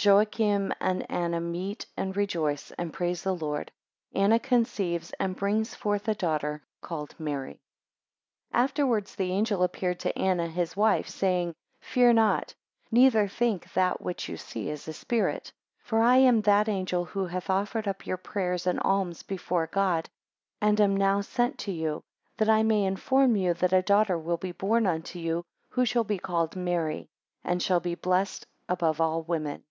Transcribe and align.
8 0.00 0.04
Joachim 0.04 0.72
and 0.78 1.04
Anna 1.10 1.40
meet, 1.40 1.84
and 1.96 2.16
rejoice, 2.16 2.68
10 2.68 2.74
and 2.78 2.92
praise 2.92 3.22
the 3.24 3.34
Lord. 3.34 3.72
11 4.12 4.24
Anna 4.26 4.38
conceives, 4.38 5.12
and 5.18 5.34
brings 5.34 5.74
forth 5.74 6.06
a 6.06 6.14
daughter 6.14 6.62
called 6.80 7.16
Mary. 7.18 7.58
AFTERWARDS 8.52 9.16
the 9.16 9.32
angel 9.32 9.64
appeared 9.64 9.98
to 9.98 10.16
Anna 10.16 10.46
his 10.46 10.76
wife, 10.76 11.08
saying; 11.08 11.52
Fear 11.80 12.12
not, 12.12 12.54
neither 12.92 13.26
think 13.26 13.72
that 13.72 14.00
which 14.00 14.28
you 14.28 14.36
see 14.36 14.70
is 14.70 14.86
a 14.86 14.92
spirit; 14.92 15.46
2 15.86 15.88
For 15.88 16.00
I 16.00 16.18
am 16.18 16.42
that 16.42 16.68
angel 16.68 17.04
who 17.06 17.26
hath 17.26 17.50
offered 17.50 17.88
up 17.88 18.06
your 18.06 18.18
prayers 18.18 18.68
and 18.68 18.78
alms 18.84 19.24
before 19.24 19.66
God, 19.66 20.08
and 20.60 20.80
am 20.80 20.96
now 20.96 21.22
sent 21.22 21.58
to 21.60 21.72
you, 21.72 22.04
that 22.36 22.48
I 22.48 22.62
may 22.62 22.84
inform 22.84 23.34
you, 23.34 23.52
that 23.54 23.72
a 23.72 23.82
daughter 23.82 24.16
will 24.16 24.36
be 24.36 24.52
born 24.52 24.86
unto 24.86 25.18
you, 25.18 25.42
who 25.70 25.84
shall 25.84 26.04
be 26.04 26.18
called 26.18 26.54
Mary, 26.54 27.08
and 27.42 27.60
shall 27.60 27.80
be 27.80 27.96
blessed 27.96 28.46
above 28.68 29.00
all 29.00 29.22
women. 29.24 29.64